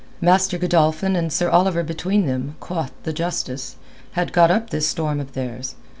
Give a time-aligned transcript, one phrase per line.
[0.19, 3.75] Master Godolphin and Sir Oliver between them, quoth the justice,
[4.13, 5.75] had got up this storm of theirs.